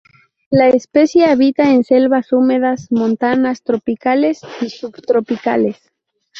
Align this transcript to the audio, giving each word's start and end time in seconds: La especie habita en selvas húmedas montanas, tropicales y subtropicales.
La 0.49 0.67
especie 0.69 1.25
habita 1.27 1.69
en 1.69 1.83
selvas 1.83 2.31
húmedas 2.33 2.87
montanas, 2.91 3.61
tropicales 3.61 4.41
y 4.61 4.71
subtropicales. 4.71 5.77